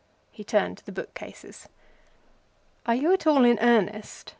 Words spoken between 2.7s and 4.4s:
"Are you at all in earnest?"